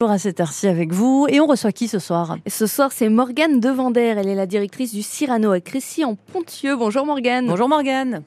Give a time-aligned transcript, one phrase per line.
[0.00, 1.26] Bonjour à cette heure-ci avec vous.
[1.28, 2.38] Et on reçoit qui ce soir?
[2.46, 4.14] Ce soir, c'est Morgane Devander.
[4.16, 6.76] Elle est la directrice du Cyrano à Crécy en Pontieux.
[6.76, 7.48] Bonjour Morgane.
[7.48, 8.22] Bonjour Morgane.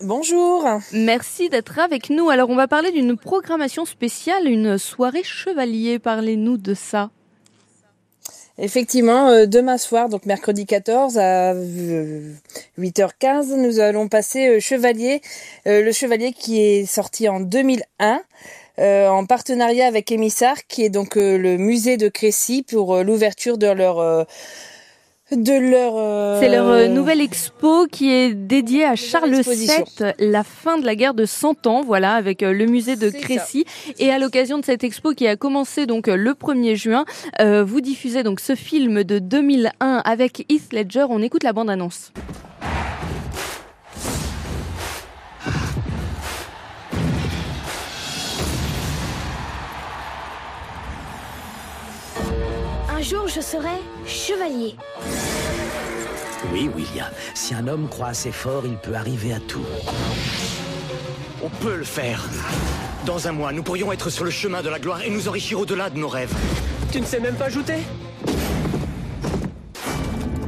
[0.00, 0.66] Bonjour.
[0.94, 2.30] Merci d'être avec nous.
[2.30, 5.98] Alors, on va parler d'une programmation spéciale, une soirée chevalier.
[5.98, 7.10] Parlez-nous de ça.
[8.56, 11.52] Effectivement, euh, demain soir, donc mercredi 14 à
[12.78, 15.20] 8h15, nous allons passer euh, Chevalier,
[15.66, 18.22] euh, le Chevalier qui est sorti en 2001.
[18.78, 24.26] En partenariat avec Émissard, qui est donc le musée de Crécy pour l'ouverture de leur
[25.32, 25.94] de leur.
[25.96, 30.86] Euh, C'est leur euh, nouvelle expo qui est dédiée à Charles VII, la fin de
[30.86, 33.64] la guerre de 100 ans, voilà, avec euh, le musée de Crécy.
[33.98, 37.04] Et à l'occasion de cette expo qui a commencé donc le 1er juin,
[37.40, 41.06] vous diffusez donc ce film de 2001 avec Heath Ledger.
[41.08, 42.12] On écoute la bande annonce.
[52.96, 54.74] Un jour, je serai chevalier.
[56.50, 57.10] Oui, William.
[57.34, 59.66] Si un homme croit assez fort, il peut arriver à tout.
[61.42, 62.26] On peut le faire.
[63.04, 65.60] Dans un mois, nous pourrions être sur le chemin de la gloire et nous enrichir
[65.60, 66.32] au-delà de nos rêves.
[66.90, 67.80] Tu ne sais même pas ajouter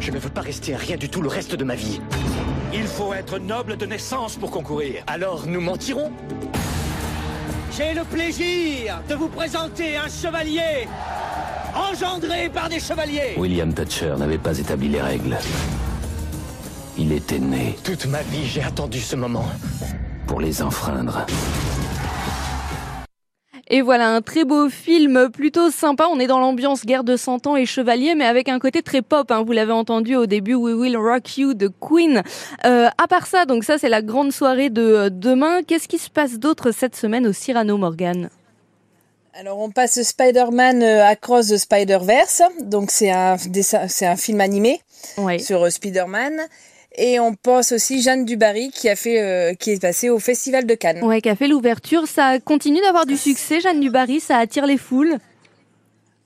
[0.01, 2.01] Je ne veux pas rester à rien du tout le reste de ma vie.
[2.73, 5.03] Il faut être noble de naissance pour concourir.
[5.07, 6.11] Alors nous mentirons?
[7.77, 10.89] J'ai le plaisir de vous présenter un chevalier
[11.75, 13.35] engendré par des chevaliers.
[13.37, 15.37] William Thatcher n'avait pas établi les règles.
[16.97, 17.77] Il était né.
[17.85, 19.47] Toute ma vie, j'ai attendu ce moment.
[20.27, 21.27] Pour les enfreindre.
[23.71, 26.07] Et voilà un très beau film, plutôt sympa.
[26.11, 29.03] On est dans l'ambiance guerre de 100 ans et chevalier, mais avec un côté très
[29.03, 29.31] pop.
[29.31, 29.43] Hein.
[29.47, 32.23] Vous l'avez entendu au début, We Will Rock You de Queen.
[32.65, 35.63] Euh, à part ça, donc ça c'est la grande soirée de euh, demain.
[35.63, 38.31] Qu'est-ce qui se passe d'autre cette semaine au Cyrano Morgan?
[39.35, 44.81] Alors on passe Spider-Man euh, Across the Spider-Verse, donc c'est un c'est un film animé
[45.39, 46.41] sur euh, Spider-Man.
[46.97, 50.67] Et on pense aussi Jeanne Dubarry qui a fait, euh, qui est passée au Festival
[50.67, 51.05] de Cannes.
[51.05, 52.09] Ouais, qui a fait l'ouverture.
[52.09, 54.19] Ça continue d'avoir du succès, Jeanne Dubarry.
[54.19, 55.19] Ça attire les foules.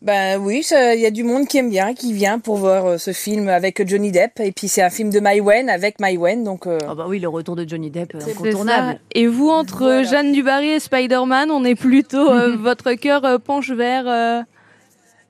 [0.02, 2.98] Ben oui, il y a du monde qui aime bien, qui vient pour voir euh,
[2.98, 4.40] ce film avec Johnny Depp.
[4.40, 6.66] Et puis c'est un film de Maïwen avec Maïwen, donc.
[6.66, 8.98] Euh, ah bah oui, le retour de Johnny Depp, incontournable.
[9.14, 14.44] Et vous, entre Jeanne Dubarry et Spider-Man, on est plutôt votre cœur penche vers.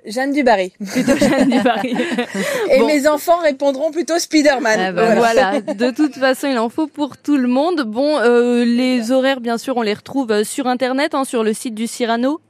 [0.06, 0.72] Jeanne Dubarry.
[0.90, 1.94] Plutôt Jeanne Dubarry.
[2.70, 4.80] Et mes enfants répondront plutôt Spider-Man.
[4.80, 5.60] Ah bah voilà.
[5.60, 7.82] De toute façon, il en faut pour tout le monde.
[7.82, 11.74] Bon, euh, les horaires, bien sûr, on les retrouve sur Internet, hein, sur le site
[11.74, 12.40] du Cyrano.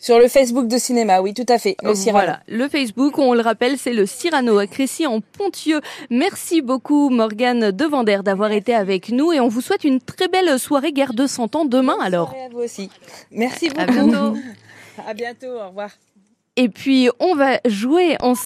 [0.00, 1.76] Sur le Facebook de cinéma, oui, tout à fait.
[1.82, 2.24] Le Cyrano.
[2.24, 5.80] Voilà, le Facebook, on le rappelle, c'est le Cyrano à Crécy en Pontieux.
[6.08, 10.58] Merci beaucoup Morgane Devander d'avoir été avec nous et on vous souhaite une très belle
[10.58, 12.32] soirée guerre de 100 ans demain alors.
[12.32, 12.90] à vous aussi.
[13.32, 13.80] Merci beaucoup.
[13.80, 14.36] À bientôt.
[15.06, 15.90] à bientôt, au revoir.
[16.54, 18.36] Et puis on va jouer ensemble.